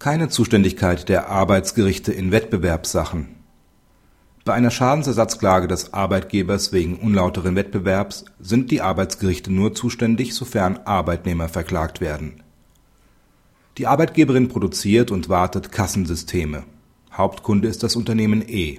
Keine 0.00 0.30
Zuständigkeit 0.30 1.10
der 1.10 1.28
Arbeitsgerichte 1.28 2.10
in 2.10 2.32
Wettbewerbssachen. 2.32 3.36
Bei 4.46 4.54
einer 4.54 4.70
Schadensersatzklage 4.70 5.68
des 5.68 5.92
Arbeitgebers 5.92 6.72
wegen 6.72 6.96
unlauteren 6.96 7.54
Wettbewerbs 7.54 8.24
sind 8.40 8.70
die 8.70 8.80
Arbeitsgerichte 8.80 9.52
nur 9.52 9.74
zuständig, 9.74 10.34
sofern 10.34 10.78
Arbeitnehmer 10.86 11.50
verklagt 11.50 12.00
werden. 12.00 12.42
Die 13.76 13.86
Arbeitgeberin 13.86 14.48
produziert 14.48 15.10
und 15.10 15.28
wartet 15.28 15.70
Kassensysteme. 15.70 16.62
Hauptkunde 17.12 17.68
ist 17.68 17.82
das 17.82 17.94
Unternehmen 17.94 18.42
E. 18.48 18.78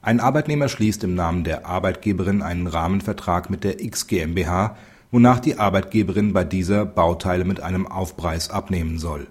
Ein 0.00 0.20
Arbeitnehmer 0.20 0.70
schließt 0.70 1.04
im 1.04 1.14
Namen 1.14 1.44
der 1.44 1.66
Arbeitgeberin 1.66 2.40
einen 2.40 2.66
Rahmenvertrag 2.66 3.50
mit 3.50 3.62
der 3.62 3.84
X 3.84 4.06
GmbH, 4.06 4.78
wonach 5.10 5.38
die 5.38 5.58
Arbeitgeberin 5.58 6.32
bei 6.32 6.44
dieser 6.44 6.86
Bauteile 6.86 7.44
mit 7.44 7.60
einem 7.60 7.86
Aufpreis 7.86 8.48
abnehmen 8.48 8.98
soll 8.98 9.26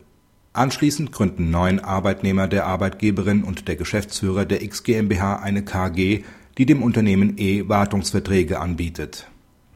Anschließend 0.56 1.12
gründen 1.12 1.52
neun 1.52 1.82
Arbeitnehmer 1.82 2.48
der 2.48 2.66
Arbeitgeberin 2.66 3.44
und 3.44 3.68
der 3.68 3.76
Geschäftsführer 3.76 4.46
der 4.46 4.62
X 4.62 4.84
GmbH 4.84 5.36
eine 5.36 5.66
KG, 5.66 6.23
die 6.58 6.66
dem 6.66 6.82
Unternehmen 6.82 7.34
E 7.38 7.68
Wartungsverträge 7.68 8.62
anbietet. 8.62 9.27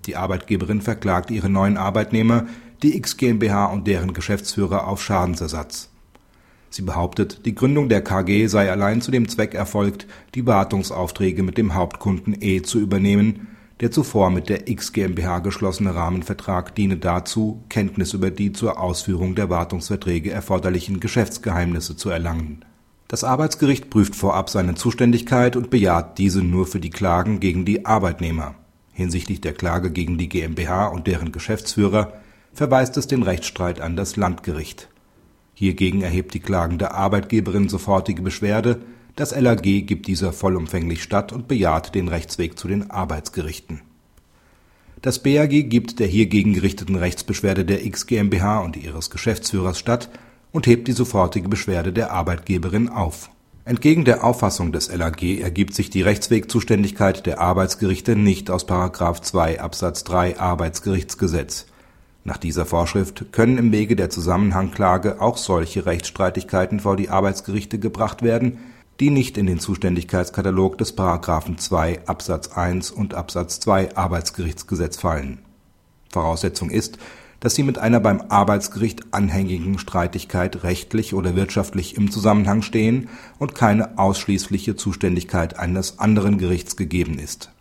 Die 0.06 0.16
Arbeitgeberin 0.16 0.82
verklagt 0.82 1.32
ihre 1.32 1.50
neuen 1.50 1.76
Arbeitnehmer, 1.76 2.48
die 2.82 2.96
X 2.96 3.18
GmbH 3.18 3.66
und 3.66 3.88
deren 3.88 4.14
Geschäftsführer 4.14 4.88
auf 4.88 5.04
Schadensersatz. 5.04 5.90
Sie 6.70 6.84
behauptet, 6.84 7.46
die 7.46 7.56
Gründung 7.56 7.90
der 7.90 8.02
KG 8.02 8.48
sei 8.48 8.72
allein 8.72 9.02
zu 9.02 9.12
dem 9.12 9.28
Zweck 9.28 9.56
erfolgt, 9.56 10.08
die 10.34 10.48
Wartungsaufträge 10.48 11.44
mit 11.44 11.58
dem 11.58 11.74
Hauptkunden 11.74 12.38
E 12.40 12.62
zu 12.62 12.80
übernehmen 12.80 13.50
der 13.80 13.92
zuvor 13.92 14.30
mit 14.30 14.50
der 14.50 14.68
X 14.68 14.92
GmbH 14.92 15.40
geschlossene 15.40 15.96
Rahmenvertrag 15.96 16.76
diene 16.76 16.98
dazu, 16.98 17.64
Kenntnis 17.70 18.14
über 18.14 18.30
die 18.30 18.52
zur 18.52 18.80
Ausführung 18.80 19.36
der 19.36 19.50
Wartungsverträge 19.50 20.32
erforderlichen 20.32 21.00
Geschäftsgeheimnisse 21.00 21.96
zu 21.96 22.10
erlangen. 22.10 22.66
Das 23.08 23.24
Arbeitsgericht 23.24 23.90
prüft 23.90 24.16
vorab 24.16 24.50
seine 24.50 24.76
Zuständigkeit 24.76 25.56
und 25.56 25.70
bejaht 25.70 26.18
diese 26.18 26.44
nur 26.44 26.68
für 26.68 26.80
die 26.80 26.92
Klagen 26.92 27.40
gegen 27.40 27.66
die 27.66 27.86
Arbeitnehmer. 27.86 28.56
Hinsichtlich 28.92 29.40
der 29.42 29.54
Klage 29.54 29.92
gegen 29.92 30.18
die 30.18 30.30
GmbH 30.30 30.88
und 30.88 31.08
deren 31.08 31.32
Geschäftsführer 31.32 32.14
verweist 32.54 32.98
es 32.98 33.08
den 33.08 33.24
Rechtsstreit 33.24 33.80
an 33.80 33.96
das 33.96 34.18
Landgericht. 34.18 34.90
Hiergegen 35.54 36.02
erhebt 36.02 36.34
die 36.34 36.40
klagende 36.40 36.92
Arbeitgeberin 36.92 37.70
sofortige 37.70 38.22
Beschwerde 38.22 38.82
das 39.20 39.36
LAG 39.36 39.62
gibt 39.62 40.08
dieser 40.08 40.32
vollumfänglich 40.32 41.04
statt 41.04 41.34
und 41.34 41.50
bejaht 41.50 41.94
den 41.94 42.08
Rechtsweg 42.08 42.58
zu 42.58 42.70
den 42.70 42.90
Arbeitsgerichten. 42.90 43.82
Das 45.02 45.20
BAG 45.20 45.50
gibt 45.50 46.00
der 46.00 46.08
hiergegen 46.08 46.54
gerichteten 46.54 46.96
Rechtsbeschwerde 46.96 47.66
der 47.66 47.86
X 47.86 48.08
GmbH 48.08 48.60
und 48.60 48.78
ihres 48.78 49.10
Geschäftsführers 49.10 49.78
statt 49.78 50.10
und 50.54 50.68
hebt 50.68 50.88
die 50.88 50.94
sofortige 50.94 51.50
Beschwerde 51.50 51.92
der 51.92 52.12
Arbeitgeberin 52.12 52.88
auf. 52.88 53.30
Entgegen 53.66 54.06
der 54.06 54.24
Auffassung 54.24 54.72
des 54.72 54.90
LAG 54.90 55.22
ergibt 55.22 55.76
sich 55.76 55.90
die 55.90 56.02
Rechtswegzuständigkeit 56.02 57.26
der 57.26 57.42
Arbeitsgerichte 57.42 58.16
nicht 58.16 58.50
aus§ 58.50 58.68
2 59.22 59.60
Absatz 59.60 60.06
3 60.06 60.40
Arbeitsgerichtsgesetz. 60.40 61.66
Nach 62.24 62.38
dieser 62.38 62.66
Vorschrift 62.66 63.34
können 63.34 63.58
im 63.58 63.74
Wege 63.74 63.98
der 63.98 64.10
Zusammenhangklage 64.10 65.20
auch 65.20 65.36
solche 65.36 65.86
Rechtsstreitigkeiten 65.86 66.80
vor 66.80 66.96
die 66.96 67.10
Arbeitsgerichte 67.10 67.80
gebracht 67.80 68.22
werden 68.22 68.60
die 69.00 69.10
nicht 69.10 69.38
in 69.38 69.46
den 69.46 69.60
Zuständigkeitskatalog 69.60 70.78
des§ 70.78 70.98
2 71.58 72.08
Absatz 72.08 72.50
1 72.50 72.92
und 72.92 73.14
Absatz 73.14 73.60
2 73.62 73.96
Arbeitsgerichtsgesetz 73.96 74.98
fallen. 74.98 75.40
Voraussetzung 76.12 76.70
ist, 76.70 76.98
dass 77.40 77.56
sie 77.56 77.64
mit 77.64 77.78
einer 77.78 78.02
beim 78.02 78.22
Arbeitsgericht 78.28 79.14
anhängigen 79.14 79.80
Streitigkeit 79.80 80.64
rechtlich 80.64 81.14
oder 81.14 81.36
wirtschaftlich 81.36 81.96
im 81.96 82.12
Zusammenhang 82.12 82.62
stehen 82.62 83.08
und 83.38 83.56
keine 83.56 83.98
ausschließliche 83.98 84.76
Zuständigkeit 84.76 85.58
eines 85.58 86.00
anderen 86.00 86.38
Gerichts 86.38 86.76
gegeben 86.76 87.18
ist. 87.18 87.52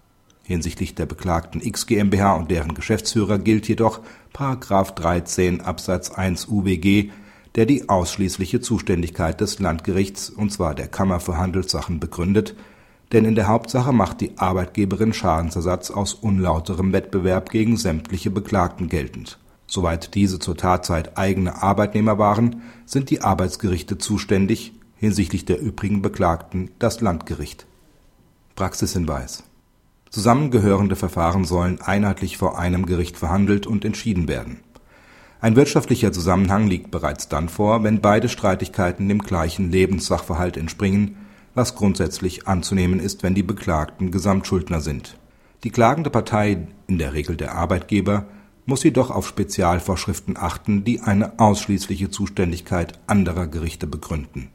Hinsichtlich 0.43 0.95
der 0.95 1.07
beklagten 1.07 1.61
X 1.61 1.87
GmbH 1.87 2.35
und 2.35 2.51
deren 2.51 2.75
Geschäftsführer 2.75 3.39
gilt 3.39 3.69
jedoch§ 3.69 4.01
13 4.95 5.61
Absatz 5.61 6.11
1 6.11 6.49
UWG 6.49 7.11
der 7.55 7.67
die 7.67 7.89
ausschließliche 7.89 8.61
Zuständigkeit 8.61 9.41
des 9.41 9.59
Landgerichts, 9.59 10.31
und 10.31 10.53
zwar 10.53 10.75
der 10.75 10.89
Kammer 10.89 11.21
für 11.21 11.37
Handelssachen, 11.37 12.01
begründet, 12.01 12.55
denn 13.13 13.25
in 13.25 13.35
der 13.35 13.49
Hauptsache 13.49 13.93
macht 13.93 14.21
die 14.21 14.37
Arbeitgeberin 14.37 15.13
Schadensersatz 15.13 15.91
aus 15.91 16.15
unlauterem 16.15 16.93
Wettbewerb 16.93 17.51
gegen 17.51 17.77
sämtliche 17.77 18.31
Beklagten 18.31 18.89
geltend. 18.89 19.39
Soweit 19.67 20.15
diese 20.15 20.39
zur 20.39 20.57
Tatzeit 20.57 21.17
eigene 21.17 21.63
Arbeitnehmer 21.63 22.19
waren, 22.19 22.63
sind 22.85 23.11
die 23.11 23.23
Arbeitsgerichte 23.23 23.99
zuständig, 23.99 24.73
hinsichtlich 24.97 25.45
der 25.45 25.61
übrigen 25.61 26.03
Beklagten 26.03 26.71
das 26.79 27.01
Landgericht. 27.01 27.67
Praxishinweis 28.57 29.45
Zusammengehörende 30.11 30.97
Verfahren 30.97 31.45
sollen 31.45 31.81
einheitlich 31.83 32.39
vor 32.39 32.59
einem 32.59 32.87
Gericht 32.87 33.19
verhandelt 33.19 33.67
und 33.67 33.85
entschieden 33.85 34.27
werden 34.27 34.61
ein 35.41 35.57
wirtschaftlicher 35.57 36.13
Zusammenhang 36.13 36.67
liegt 36.67 36.91
bereits 36.91 37.29
dann 37.29 37.49
vor, 37.49 37.85
wenn 37.85 38.01
beide 38.01 38.29
Streitigkeiten 38.29 39.09
dem 39.09 39.21
gleichen 39.21 39.71
Lebenssachverhalt 39.71 40.57
entspringen, 40.57 41.17
was 41.55 41.75
grundsätzlich 41.75 42.49
anzunehmen 42.49 43.01
ist, 43.01 43.23
wenn 43.23 43.35
die 43.35 43.43
Beklagten 43.43 44.11
Gesamtschuldner 44.11 44.81
sind. 44.81 45.17
Die 45.65 45.71
klagende 45.71 46.11
Partei, 46.11 46.69
in 46.87 46.99
der 46.99 47.13
Regel 47.13 47.37
der 47.37 47.55
Arbeitgeber, 47.55 48.27
muss 48.67 48.83
jedoch 48.83 49.11
auf 49.11 49.27
Spezialvorschriften 49.27 50.37
achten, 50.37 50.85
die 50.85 51.01
eine 51.01 51.39
ausschließliche 51.39 52.11
Zuständigkeit 52.11 52.99
anderer 53.07 53.47
Gerichte 53.47 53.87
begründen 53.87 54.51